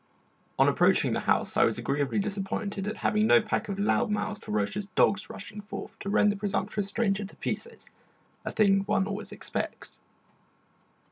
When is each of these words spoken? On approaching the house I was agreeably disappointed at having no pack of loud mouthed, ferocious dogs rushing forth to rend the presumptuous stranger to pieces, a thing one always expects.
On 0.57 0.67
approaching 0.67 1.13
the 1.13 1.19
house 1.19 1.55
I 1.57 1.63
was 1.63 1.77
agreeably 1.77 2.17
disappointed 2.17 2.87
at 2.87 2.97
having 2.97 3.27
no 3.27 3.39
pack 3.39 3.69
of 3.69 3.77
loud 3.77 4.09
mouthed, 4.09 4.41
ferocious 4.43 4.87
dogs 4.95 5.29
rushing 5.29 5.61
forth 5.61 5.95
to 5.99 6.09
rend 6.09 6.31
the 6.31 6.35
presumptuous 6.37 6.87
stranger 6.87 7.23
to 7.23 7.35
pieces, 7.35 7.91
a 8.43 8.51
thing 8.51 8.79
one 8.85 9.05
always 9.05 9.31
expects. 9.31 10.01